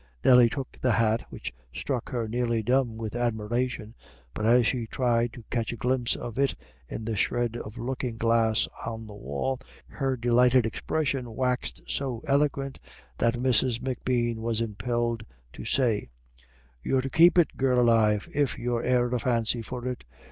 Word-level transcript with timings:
Nelly 0.25 0.49
took 0.49 0.79
the 0.81 0.93
hat, 0.93 1.25
which 1.29 1.53
struck 1.71 2.09
her 2.09 2.27
nearly 2.27 2.63
dumb 2.63 2.97
with 2.97 3.15
admiration, 3.15 3.93
but 4.33 4.47
as 4.47 4.65
she 4.65 4.87
tried 4.87 5.31
to 5.33 5.43
catch 5.51 5.71
a 5.71 5.75
glimpse 5.77 6.15
of 6.15 6.39
it 6.39 6.55
in 6.89 7.05
the 7.05 7.15
shred 7.15 7.55
of 7.55 7.77
looking 7.77 8.17
glass 8.17 8.67
on 8.83 9.05
the 9.05 9.13
wall, 9.13 9.59
her 9.85 10.17
delighted 10.17 10.65
expression 10.65 11.35
waxed 11.35 11.83
so 11.85 12.23
eloquent 12.25 12.79
that 13.19 13.35
Mrs. 13.35 13.79
M'Bean 13.79 14.41
was 14.41 14.59
impelled 14.59 15.23
to 15.53 15.65
say: 15.65 16.09
"You're 16.81 17.01
to 17.01 17.09
keep 17.11 17.37
it, 17.37 17.55
girl 17.55 17.79
alive, 17.79 18.27
if 18.33 18.57
you've 18.57 18.83
e'er 18.83 19.11
a 19.13 19.19
fancy 19.19 19.61
for 19.61 19.87
it. 19.87 20.03